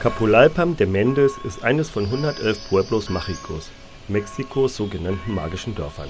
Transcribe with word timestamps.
Capulalpam 0.00 0.76
de 0.76 0.86
Mendes 0.86 1.38
ist 1.42 1.64
eines 1.64 1.90
von 1.90 2.04
111 2.04 2.68
Pueblos 2.68 3.10
Mágicos, 3.10 3.68
Mexikos 4.06 4.76
sogenannten 4.76 5.34
magischen 5.34 5.74
Dörfern. 5.74 6.08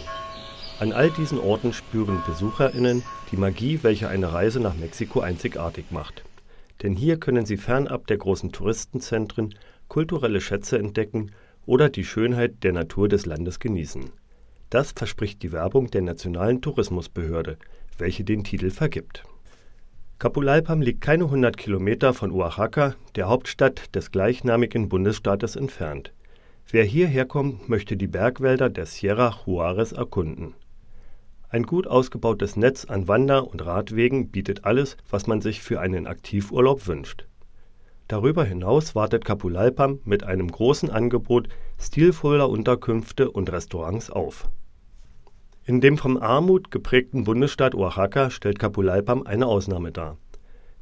An 0.79 0.93
all 0.93 1.11
diesen 1.11 1.39
Orten 1.39 1.73
spüren 1.73 2.23
BesucherInnen 2.27 3.03
die 3.33 3.39
Magie, 3.39 3.79
welche 3.81 4.09
eine 4.09 4.31
Reise 4.31 4.61
nach 4.61 4.77
Mexiko 4.77 5.21
einzigartig 5.21 5.87
macht. 5.89 6.23
Denn 6.83 6.97
hier 6.97 7.19
können 7.19 7.47
sie 7.47 7.57
fernab 7.57 8.07
der 8.09 8.19
großen 8.19 8.53
Touristenzentren 8.53 9.55
kulturelle 9.89 10.43
Schätze 10.43 10.79
entdecken 10.79 11.33
oder 11.65 11.89
die 11.89 12.05
Schönheit 12.05 12.63
der 12.65 12.75
Natur 12.75 13.09
des 13.09 13.25
Landes 13.25 13.59
genießen. 13.59 14.11
Das 14.69 14.93
verspricht 14.93 15.43
die 15.43 15.53
Werbung 15.53 15.91
der 15.91 16.03
Nationalen 16.03 16.61
Tourismusbehörde, 16.61 17.57
welche 17.97 18.23
den 18.23 18.45
Titel 18.45 18.71
vergibt. 18.71 19.25
Capulalpam 20.19 20.83
liegt 20.83 21.01
keine 21.01 21.27
100 21.27 21.57
Kilometer 21.57 22.13
von 22.13 22.33
Oaxaca, 22.33 22.97
der 23.15 23.29
Hauptstadt 23.29 23.95
des 23.95 24.11
gleichnamigen 24.11 24.89
Bundesstaates, 24.89 25.55
entfernt. 25.55 26.13
Wer 26.69 26.83
hierher 26.83 27.25
kommt, 27.25 27.69
möchte 27.69 27.97
die 27.97 28.09
Bergwälder 28.09 28.69
der 28.69 28.87
Sierra 28.87 29.29
Juárez 29.47 29.95
erkunden. 29.95 30.55
Ein 31.51 31.63
gut 31.63 31.87
ausgebautes 31.87 32.57
Netz 32.57 32.85
an 32.85 33.07
Wander 33.07 33.47
und 33.47 33.65
Radwegen 33.65 34.29
bietet 34.33 34.65
alles, 34.65 34.97
was 35.09 35.29
man 35.29 35.41
sich 35.41 35.63
für 35.63 35.79
einen 35.79 36.09
Aktivurlaub 36.09 36.89
wünscht. 36.89 37.29
Darüber 38.09 38.45
hinaus 38.45 38.97
wartet 38.97 39.25
Capulalpam 39.25 40.01
mit 40.05 40.25
einem 40.25 40.51
großen 40.51 40.91
Angebot 40.91 41.49
stilvoller 41.79 42.51
Unterkünfte 42.51 43.31
und 43.31 43.53
Restaurants 43.53 44.11
auf. 44.11 44.51
In 45.69 45.83
dem 45.83 45.99
von 45.99 46.17
Armut 46.17 46.71
geprägten 46.71 47.25
Bundesstaat 47.25 47.75
Oaxaca 47.75 48.31
stellt 48.31 48.59
Capulalpam 48.59 49.25
eine 49.25 49.45
Ausnahme 49.45 49.93
dar. 49.93 50.17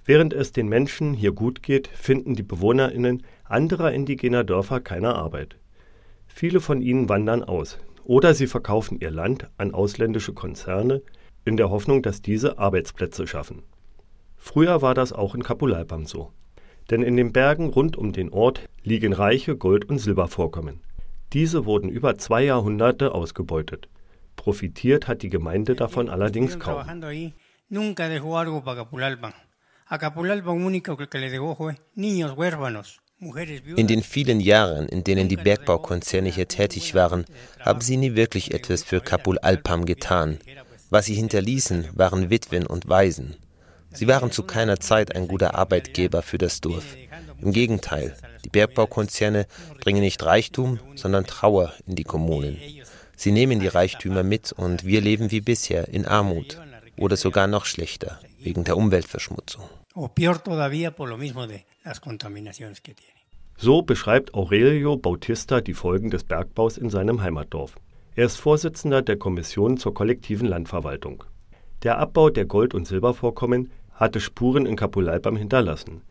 Während 0.05 0.33
es 0.33 0.52
den 0.52 0.69
Menschen 0.69 1.12
hier 1.12 1.33
gut 1.33 1.60
geht, 1.64 1.88
finden 1.88 2.36
die 2.36 2.44
BewohnerInnen 2.44 3.25
anderer 3.42 3.91
indigener 3.91 4.44
Dörfer 4.44 4.78
keine 4.78 5.16
Arbeit. 5.16 5.56
Viele 6.28 6.60
von 6.60 6.83
ihnen 6.83 7.08
wandern 7.08 7.42
aus, 7.42 7.78
oder 8.05 8.33
sie 8.33 8.47
verkaufen 8.47 9.00
ihr 9.00 9.10
Land 9.10 9.50
an 9.58 9.75
ausländische 9.75 10.34
Konzerne 10.34 11.03
in 11.44 11.56
der 11.56 11.69
Hoffnung, 11.69 12.00
dass 12.00 12.22
diese 12.22 12.58
Arbeitsplätze 12.60 13.27
schaffen. 13.27 13.64
Früher 14.36 14.82
war 14.82 14.94
das 14.94 15.12
auch 15.12 15.34
in 15.34 15.42
Kapulalpam 15.42 16.06
so. 16.06 16.30
Denn 16.92 17.03
in 17.03 17.16
den 17.16 17.32
Bergen 17.32 17.70
rund 17.70 17.97
um 17.97 18.12
den 18.12 18.30
Ort 18.30 18.60
liegen 18.84 19.14
reiche 19.14 19.56
Gold- 19.56 19.88
und 19.88 19.98
Silbervorkommen. 19.98 20.78
Diese 21.32 21.64
wurden 21.64 21.88
über 21.88 22.19
zwei 22.19 22.44
Jahrhunderte 22.44 23.12
ausgebeutet. 23.12 23.88
Profitiert 24.36 25.08
hat 25.08 25.22
die 25.22 25.30
Gemeinde 25.30 25.74
davon 25.74 26.08
allerdings 26.08 26.58
kaum. 26.58 26.84
In 33.76 33.86
den 33.86 34.02
vielen 34.02 34.40
Jahren, 34.40 34.88
in 34.88 35.04
denen 35.04 35.28
die 35.28 35.36
Bergbaukonzerne 35.36 36.28
hier 36.28 36.48
tätig 36.48 36.94
waren, 36.94 37.24
haben 37.60 37.80
sie 37.80 37.96
nie 37.96 38.14
wirklich 38.14 38.52
etwas 38.52 38.82
für 38.82 39.00
Kapul 39.00 39.38
Alpam 39.38 39.86
getan. 39.86 40.38
Was 40.90 41.06
sie 41.06 41.14
hinterließen, 41.14 41.88
waren 41.94 42.30
Witwen 42.30 42.66
und 42.66 42.88
Waisen. 42.88 43.36
Sie 43.90 44.06
waren 44.06 44.30
zu 44.30 44.42
keiner 44.42 44.78
Zeit 44.78 45.16
ein 45.16 45.26
guter 45.28 45.54
Arbeitgeber 45.54 46.20
für 46.20 46.36
das 46.36 46.60
Dorf. 46.60 46.84
Im 47.40 47.52
Gegenteil, 47.52 48.14
die 48.44 48.50
Bergbaukonzerne 48.50 49.46
bringen 49.80 50.02
nicht 50.02 50.22
Reichtum, 50.22 50.78
sondern 50.94 51.26
Trauer 51.26 51.72
in 51.86 51.94
die 51.94 52.04
Kommunen. 52.04 52.58
Sie 53.17 53.33
nehmen 53.33 53.61
die 53.61 53.67
Reichtümer 53.67 54.22
mit 54.22 54.53
und 54.53 54.84
wir 54.84 55.00
leben 55.00 55.31
wie 55.31 55.41
bisher 55.41 55.89
in 55.89 56.06
Armut 56.06 56.61
oder 56.98 57.17
sogar 57.17 57.47
noch 57.47 57.64
schlechter 57.64 58.20
wegen 58.39 58.62
der 58.64 58.77
Umweltverschmutzung. 58.77 59.64
So 63.56 63.81
beschreibt 63.81 64.34
Aurelio 64.34 64.99
Bautista 64.99 65.62
die 65.62 65.72
Folgen 65.72 66.10
des 66.10 66.25
Bergbaus 66.25 66.76
in 66.76 66.91
seinem 66.91 67.22
Heimatdorf. 67.22 67.76
Er 68.15 68.26
ist 68.26 68.37
Vorsitzender 68.37 69.00
der 69.00 69.16
Kommission 69.16 69.78
zur 69.78 69.94
kollektiven 69.94 70.47
Landverwaltung. 70.47 71.25
Der 71.82 71.99
Abbau 71.99 72.28
der 72.28 72.44
Gold- 72.44 72.75
und 72.75 72.87
Silbervorkommen 72.87 73.71
hatte 73.93 74.21
Spuren 74.21 74.66
in 74.66 74.76
Kapulalpam 74.76 75.37
hinterlassen. 75.37 76.03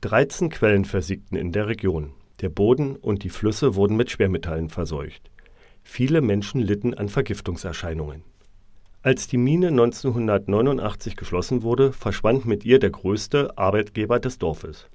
13 0.00 0.50
Quellen 0.50 0.84
versiegten 0.84 1.36
in 1.36 1.52
der 1.52 1.68
Region. 1.68 2.14
Der 2.40 2.48
Boden 2.48 2.96
und 2.96 3.22
die 3.22 3.30
Flüsse 3.30 3.76
wurden 3.76 3.96
mit 3.96 4.10
Schwermetallen 4.10 4.68
verseucht. 4.68 5.30
Viele 5.82 6.20
Menschen 6.20 6.60
litten 6.60 6.94
an 6.94 7.08
Vergiftungserscheinungen. 7.08 8.22
Als 9.02 9.26
die 9.26 9.36
Mine 9.36 9.68
1989 9.68 11.16
geschlossen 11.16 11.62
wurde, 11.62 11.92
verschwand 11.92 12.46
mit 12.46 12.64
ihr 12.64 12.78
der 12.78 12.90
größte 12.90 13.58
Arbeitgeber 13.58 14.20
des 14.20 14.38
Dorfes. 14.38 14.88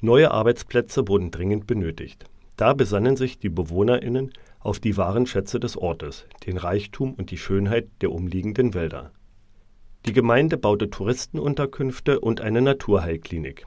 Neue 0.00 0.30
Arbeitsplätze 0.30 1.06
wurden 1.06 1.30
dringend 1.30 1.66
benötigt. 1.66 2.24
Da 2.56 2.72
besannen 2.72 3.16
sich 3.16 3.38
die 3.38 3.50
BewohnerInnen 3.50 4.32
auf 4.58 4.80
die 4.80 4.96
wahren 4.96 5.26
Schätze 5.26 5.60
des 5.60 5.76
Ortes, 5.76 6.26
den 6.46 6.56
Reichtum 6.56 7.14
und 7.14 7.30
die 7.30 7.38
Schönheit 7.38 7.88
der 8.00 8.12
umliegenden 8.12 8.74
Wälder. 8.74 9.10
Die 10.06 10.12
Gemeinde 10.12 10.56
baute 10.56 10.90
Touristenunterkünfte 10.90 12.20
und 12.20 12.40
eine 12.40 12.62
Naturheilklinik. 12.62 13.66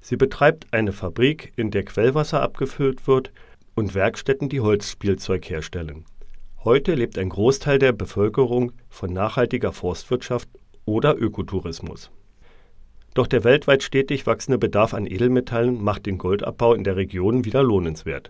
Sie 0.00 0.16
betreibt 0.16 0.72
eine 0.72 0.92
Fabrik, 0.92 1.52
in 1.56 1.70
der 1.70 1.84
Quellwasser 1.84 2.42
abgefüllt 2.42 3.06
wird, 3.06 3.32
und 3.80 3.94
Werkstätten, 3.94 4.48
die 4.48 4.60
Holzspielzeug 4.60 5.48
herstellen 5.48 6.04
Heute 6.62 6.94
lebt 6.94 7.16
ein 7.16 7.30
Großteil 7.30 7.78
der 7.78 7.92
Bevölkerung 7.92 8.72
von 8.90 9.10
nachhaltiger 9.10 9.72
Forstwirtschaft 9.72 10.50
oder 10.84 11.16
Ökotourismus. 11.16 12.10
Doch 13.14 13.26
der 13.26 13.42
weltweit 13.42 13.82
stetig 13.82 14.26
wachsende 14.26 14.58
Bedarf 14.58 14.92
an 14.92 15.06
Edelmetallen 15.06 15.82
macht 15.82 16.04
den 16.04 16.18
Goldabbau 16.18 16.74
in 16.74 16.84
der 16.84 16.96
Region 16.96 17.46
wieder 17.46 17.62
lohnenswert. 17.62 18.28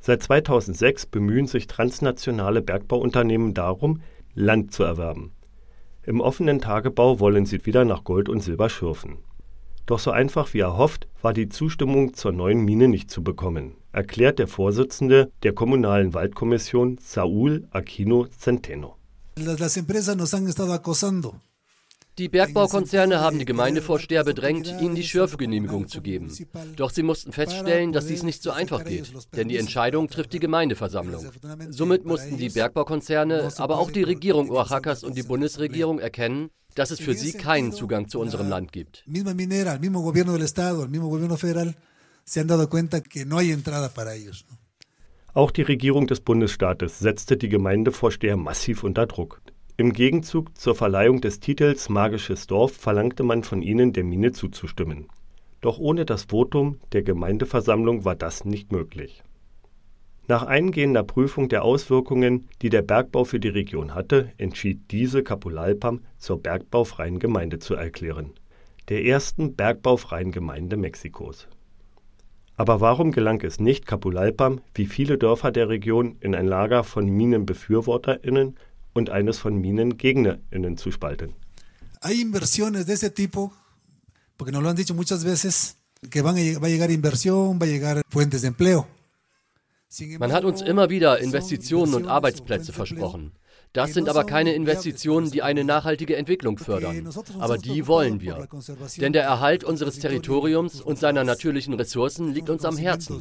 Seit 0.00 0.24
2006 0.24 1.06
bemühen 1.06 1.46
sich 1.46 1.68
transnationale 1.68 2.60
Bergbauunternehmen 2.60 3.54
darum, 3.54 4.02
Land 4.34 4.72
zu 4.72 4.82
erwerben. 4.82 5.30
Im 6.02 6.20
offenen 6.20 6.60
Tagebau 6.60 7.20
wollen 7.20 7.46
sie 7.46 7.64
wieder 7.64 7.84
nach 7.84 8.02
Gold 8.02 8.28
und 8.28 8.40
Silber 8.40 8.68
schürfen. 8.68 9.18
Doch 9.86 10.00
so 10.00 10.10
einfach 10.10 10.52
wie 10.52 10.60
erhofft 10.60 11.06
war 11.22 11.32
die 11.32 11.48
Zustimmung 11.48 12.14
zur 12.14 12.32
neuen 12.32 12.64
Mine 12.64 12.88
nicht 12.88 13.12
zu 13.12 13.22
bekommen 13.22 13.77
erklärt 13.92 14.38
der 14.38 14.48
Vorsitzende 14.48 15.30
der 15.42 15.52
Kommunalen 15.52 16.14
Waldkommission 16.14 16.98
Saúl 16.98 17.66
Aquino 17.70 18.26
Centeno. 18.26 18.96
Die 22.18 22.28
Bergbaukonzerne 22.28 23.20
haben 23.20 23.38
die 23.38 23.44
Gemeindevorsteher 23.44 24.24
bedrängt, 24.24 24.74
ihnen 24.80 24.96
die 24.96 25.04
Schürfgenehmigung 25.04 25.86
zu 25.86 26.00
geben. 26.00 26.32
Doch 26.74 26.90
sie 26.90 27.04
mussten 27.04 27.30
feststellen, 27.30 27.92
dass 27.92 28.06
dies 28.06 28.24
nicht 28.24 28.42
so 28.42 28.50
einfach 28.50 28.84
geht, 28.84 29.12
denn 29.36 29.48
die 29.48 29.56
Entscheidung 29.56 30.08
trifft 30.08 30.32
die 30.32 30.40
Gemeindeversammlung. 30.40 31.24
Somit 31.70 32.04
mussten 32.04 32.36
die 32.36 32.48
Bergbaukonzerne, 32.48 33.50
aber 33.58 33.78
auch 33.78 33.92
die 33.92 34.02
Regierung 34.02 34.50
Oaxacas 34.50 35.04
und 35.04 35.16
die 35.16 35.22
Bundesregierung 35.22 36.00
erkennen, 36.00 36.50
dass 36.74 36.90
es 36.90 36.98
für 36.98 37.14
sie 37.14 37.32
keinen 37.32 37.72
Zugang 37.72 38.08
zu 38.08 38.18
unserem 38.18 38.48
Land 38.48 38.72
gibt 38.72 39.04
se 42.28 42.40
han 42.40 42.46
dado 42.46 42.68
cuenta 42.68 43.00
que 43.00 43.24
no 43.24 43.38
hay 43.38 43.52
entrada 43.52 43.88
para 43.88 44.14
ellos. 44.14 44.44
Auch 45.32 45.50
die 45.50 45.62
Regierung 45.62 46.06
des 46.06 46.20
Bundesstaates 46.20 46.98
setzte 46.98 47.36
die 47.36 47.48
Gemeindevorsteher 47.48 48.36
massiv 48.36 48.84
unter 48.84 49.06
Druck. 49.06 49.40
Im 49.76 49.92
Gegenzug 49.92 50.56
zur 50.58 50.74
Verleihung 50.74 51.20
des 51.20 51.40
Titels 51.40 51.88
Magisches 51.88 52.46
Dorf 52.46 52.72
verlangte 52.72 53.22
man 53.22 53.44
von 53.44 53.62
ihnen, 53.62 53.92
der 53.92 54.04
Mine 54.04 54.32
zuzustimmen. 54.32 55.06
Doch 55.60 55.78
ohne 55.78 56.04
das 56.04 56.24
Votum 56.24 56.80
der 56.92 57.02
Gemeindeversammlung 57.02 58.04
war 58.04 58.14
das 58.14 58.44
nicht 58.44 58.72
möglich. 58.72 59.22
Nach 60.26 60.42
eingehender 60.42 61.04
Prüfung 61.04 61.48
der 61.48 61.64
Auswirkungen, 61.64 62.48
die 62.60 62.68
der 62.68 62.82
Bergbau 62.82 63.24
für 63.24 63.40
die 63.40 63.48
Region 63.48 63.94
hatte, 63.94 64.32
entschied 64.36 64.90
diese 64.90 65.22
Kapulalpam 65.22 66.00
zur 66.18 66.42
bergbaufreien 66.42 67.18
Gemeinde 67.18 67.58
zu 67.58 67.74
erklären, 67.74 68.34
der 68.90 69.04
ersten 69.06 69.54
bergbaufreien 69.54 70.30
Gemeinde 70.30 70.76
Mexikos. 70.76 71.48
Aber 72.58 72.80
warum 72.80 73.12
gelang 73.12 73.40
es 73.42 73.60
nicht, 73.60 73.86
Kapulalpam, 73.86 74.60
wie 74.74 74.86
viele 74.86 75.16
Dörfer 75.16 75.52
der 75.52 75.68
Region, 75.68 76.16
in 76.20 76.34
ein 76.34 76.46
Lager 76.46 76.82
von 76.82 77.06
MinenbefürworterInnen 77.08 78.56
und 78.94 79.10
eines 79.10 79.38
von 79.38 79.60
MinengegnerInnen 79.60 80.76
zu 80.76 80.90
spalten? 80.90 81.34
Hay 82.02 82.20
inversiones 82.20 82.86
de 82.86 82.94
ese 82.94 83.10
tipo, 83.10 83.52
porque 84.36 84.50
nos 84.52 84.60
lo 84.62 84.68
han 84.70 84.76
dicho 84.76 84.92
muchas 84.94 85.24
veces, 85.24 85.76
que 86.10 86.20
van 86.20 86.36
a, 86.36 86.58
va 86.58 86.66
a 86.66 86.70
llegar 86.70 86.90
inversión, 86.90 87.60
va 87.60 87.66
a 87.66 87.68
llegar 87.68 88.02
fuentes 88.08 88.42
de 88.42 88.48
empleo. 88.48 88.88
Man 90.18 90.32
hat 90.32 90.44
uns 90.44 90.60
immer 90.60 90.90
wieder 90.90 91.20
Investitionen 91.20 91.94
und 91.94 92.08
Arbeitsplätze 92.08 92.72
versprochen. 92.72 93.32
Das 93.72 93.92
sind 93.94 94.08
aber 94.08 94.24
keine 94.24 94.54
Investitionen, 94.54 95.30
die 95.30 95.42
eine 95.42 95.64
nachhaltige 95.64 96.16
Entwicklung 96.16 96.58
fördern. 96.58 97.08
Aber 97.38 97.58
die 97.58 97.86
wollen 97.86 98.20
wir. 98.20 98.48
Denn 98.96 99.12
der 99.12 99.24
Erhalt 99.24 99.62
unseres 99.64 99.98
Territoriums 99.98 100.80
und 100.80 100.98
seiner 100.98 101.24
natürlichen 101.24 101.74
Ressourcen 101.74 102.32
liegt 102.32 102.50
uns 102.50 102.64
am 102.64 102.76
Herzen. 102.76 103.20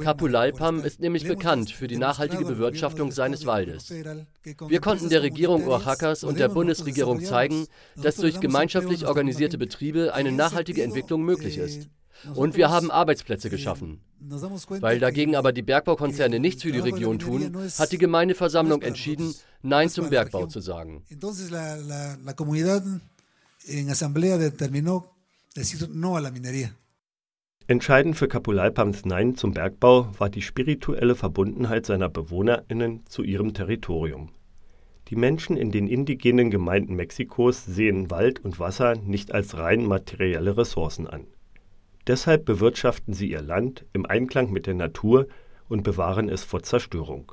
Kapulalpam 0.00 0.82
ist 0.84 1.00
nämlich 1.00 1.28
bekannt 1.28 1.70
für 1.70 1.86
die 1.86 1.98
nachhaltige 1.98 2.44
Bewirtschaftung 2.44 3.12
seines 3.12 3.44
Waldes. 3.46 3.90
Wir 3.90 4.80
konnten 4.80 5.10
der 5.10 5.22
Regierung 5.22 5.66
Oaxacas 5.68 6.24
und 6.24 6.38
der 6.38 6.48
Bundesregierung 6.48 7.22
zeigen, 7.22 7.66
dass 7.96 8.16
durch 8.16 8.40
gemeinschaftlich 8.40 9.06
organisierte 9.06 9.58
Betriebe 9.58 10.14
eine 10.14 10.32
nachhaltige 10.32 10.82
Entwicklung 10.82 11.22
möglich 11.22 11.58
ist. 11.58 11.88
Und 12.34 12.56
wir 12.56 12.70
haben 12.70 12.90
Arbeitsplätze 12.90 13.50
geschaffen. 13.50 14.00
Weil 14.80 14.98
dagegen 14.98 15.36
aber 15.36 15.52
die 15.52 15.62
Bergbaukonzerne 15.62 16.40
nichts 16.40 16.62
für 16.62 16.72
die 16.72 16.78
Region 16.78 17.18
tun, 17.18 17.56
hat 17.78 17.92
die 17.92 17.98
Gemeindeversammlung 17.98 18.82
entschieden, 18.82 19.34
Nein 19.62 19.88
zum 19.88 20.10
Bergbau 20.10 20.46
zu 20.46 20.60
sagen. 20.60 21.04
Entscheidend 27.68 28.16
für 28.16 28.28
Kapulalpams 28.28 29.04
Nein 29.04 29.34
zum 29.34 29.52
Bergbau 29.52 30.08
war 30.18 30.30
die 30.30 30.42
spirituelle 30.42 31.16
Verbundenheit 31.16 31.84
seiner 31.84 32.08
BewohnerInnen 32.08 33.04
zu 33.06 33.24
ihrem 33.24 33.54
Territorium. 33.54 34.30
Die 35.08 35.16
Menschen 35.16 35.56
in 35.56 35.72
den 35.72 35.88
indigenen 35.88 36.50
Gemeinden 36.50 36.94
Mexikos 36.94 37.64
sehen 37.64 38.10
Wald 38.10 38.44
und 38.44 38.58
Wasser 38.58 38.96
nicht 38.96 39.32
als 39.32 39.56
rein 39.56 39.84
materielle 39.84 40.56
Ressourcen 40.56 41.06
an. 41.06 41.26
Deshalb 42.06 42.44
bewirtschaften 42.44 43.14
sie 43.14 43.30
ihr 43.30 43.42
Land 43.42 43.84
im 43.92 44.06
Einklang 44.06 44.52
mit 44.52 44.66
der 44.66 44.74
Natur 44.74 45.26
und 45.68 45.82
bewahren 45.82 46.28
es 46.28 46.44
vor 46.44 46.62
Zerstörung. 46.62 47.32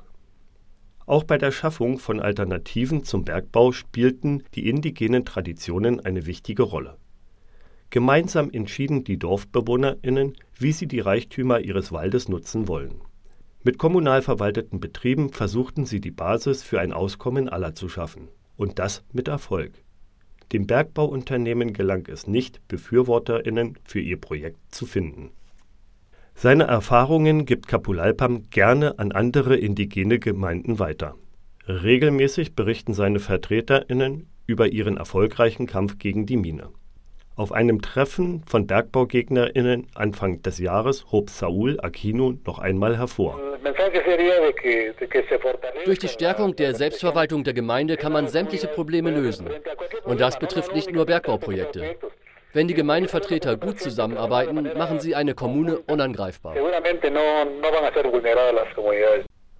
Auch 1.06 1.24
bei 1.24 1.38
der 1.38 1.52
Schaffung 1.52 1.98
von 1.98 2.18
Alternativen 2.18 3.04
zum 3.04 3.24
Bergbau 3.24 3.72
spielten 3.72 4.42
die 4.54 4.68
indigenen 4.68 5.24
Traditionen 5.24 6.00
eine 6.00 6.26
wichtige 6.26 6.62
Rolle. 6.62 6.96
Gemeinsam 7.90 8.50
entschieden 8.50 9.04
die 9.04 9.18
DorfbewohnerInnen, 9.18 10.34
wie 10.58 10.72
sie 10.72 10.88
die 10.88 11.00
Reichtümer 11.00 11.60
ihres 11.60 11.92
Waldes 11.92 12.28
nutzen 12.28 12.66
wollen. 12.66 13.02
Mit 13.62 13.78
kommunal 13.78 14.22
verwalteten 14.22 14.80
Betrieben 14.80 15.30
versuchten 15.30 15.86
sie 15.86 16.00
die 16.00 16.10
Basis 16.10 16.62
für 16.62 16.80
ein 16.80 16.92
Auskommen 16.92 17.48
aller 17.48 17.74
zu 17.74 17.88
schaffen. 17.88 18.28
Und 18.56 18.78
das 18.78 19.04
mit 19.12 19.28
Erfolg 19.28 19.83
dem 20.52 20.66
Bergbauunternehmen 20.66 21.72
gelang 21.72 22.06
es 22.08 22.26
nicht, 22.26 22.66
BefürworterInnen 22.68 23.78
für 23.84 24.00
ihr 24.00 24.20
Projekt 24.20 24.58
zu 24.74 24.86
finden. 24.86 25.30
Seine 26.34 26.64
Erfahrungen 26.64 27.46
gibt 27.46 27.68
Kapulalpam 27.68 28.50
gerne 28.50 28.98
an 28.98 29.12
andere 29.12 29.56
indigene 29.56 30.18
Gemeinden 30.18 30.78
weiter. 30.78 31.14
Regelmäßig 31.66 32.54
berichten 32.54 32.92
seine 32.92 33.20
VertreterInnen 33.20 34.26
über 34.46 34.68
ihren 34.68 34.96
erfolgreichen 34.96 35.66
Kampf 35.66 35.98
gegen 35.98 36.26
die 36.26 36.36
Mine. 36.36 36.68
Auf 37.36 37.50
einem 37.50 37.82
Treffen 37.82 38.44
von 38.46 38.68
BergbaugegnerInnen 38.68 39.88
Anfang 39.94 40.40
des 40.42 40.58
Jahres 40.60 41.06
hob 41.10 41.30
Saul 41.30 41.80
Aquino 41.80 42.34
noch 42.46 42.60
einmal 42.60 42.96
hervor. 42.96 43.40
Durch 45.84 45.98
die 45.98 46.08
Stärkung 46.08 46.54
der 46.54 46.76
Selbstverwaltung 46.76 47.42
der 47.42 47.54
Gemeinde 47.54 47.96
kann 47.96 48.12
man 48.12 48.28
sämtliche 48.28 48.68
Probleme 48.68 49.10
lösen. 49.10 49.48
Und 50.04 50.20
das 50.20 50.38
betrifft 50.38 50.74
nicht 50.74 50.92
nur 50.92 51.06
Bergbauprojekte. 51.06 51.96
Wenn 52.52 52.68
die 52.68 52.74
Gemeindevertreter 52.74 53.56
gut 53.56 53.80
zusammenarbeiten, 53.80 54.70
machen 54.78 55.00
sie 55.00 55.16
eine 55.16 55.34
Kommune 55.34 55.80
unangreifbar. 55.80 56.54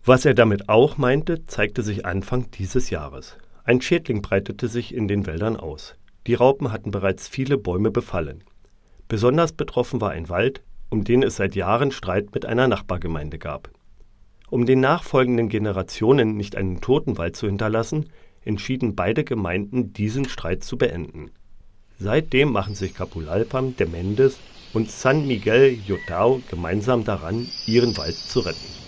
Was 0.05 0.25
er 0.25 0.35
damit 0.35 0.69
auch 0.69 0.97
meinte, 0.97 1.45
zeigte 1.47 1.83
sich 1.83 2.07
Anfang 2.07 2.53
dieses 2.53 2.91
Jahres. 2.91 3.37
Ein 3.65 3.81
Schädling 3.81 4.23
breitete 4.23 4.69
sich 4.69 4.95
in 4.95 5.09
den 5.09 5.27
Wäldern 5.27 5.57
aus. 5.57 5.97
Die 6.27 6.35
Raupen 6.35 6.73
hatten 6.73 6.91
bereits 6.91 7.29
viele 7.29 7.59
Bäume 7.59 7.91
befallen. 7.91 8.45
Besonders 9.09 9.53
betroffen 9.53 10.01
war 10.01 10.11
ein 10.11 10.29
Wald, 10.29 10.63
um 10.89 11.05
den 11.05 11.23
es 11.23 11.37
seit 11.37 11.55
Jahren 11.55 11.91
Streit 11.91 12.35
mit 12.35 12.47
einer 12.47 12.69
Nachbargemeinde 12.69 13.39
gab. 13.39 13.71
Um 14.49 14.65
den 14.65 14.81
nachfolgenden 14.81 15.49
Generationen 15.49 16.37
nicht 16.37 16.57
einen 16.57 16.81
Totenwald 16.81 17.37
zu 17.37 17.47
hinterlassen, 17.47 18.11
entschieden 18.45 18.95
beide 18.95 19.25
Gemeinden, 19.25 19.93
diesen 19.93 20.29
Streit 20.29 20.65
zu 20.65 20.79
beenden. 20.79 21.31
Seitdem 21.99 22.53
machen 22.53 22.75
sich 22.75 22.95
Capulalpam 22.95 23.77
de 23.77 23.89
Mendes 23.89 24.39
und 24.73 24.91
San 24.91 25.27
Miguel 25.27 25.79
Yotao 25.87 26.41
gemeinsam 26.51 27.05
daran, 27.05 27.49
ihren 27.67 27.97
Wald 27.97 28.17
zu 28.17 28.41
retten 28.41 28.84